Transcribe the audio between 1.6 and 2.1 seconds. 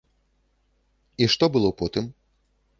потым?